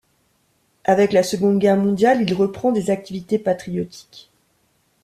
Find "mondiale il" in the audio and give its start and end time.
1.77-2.33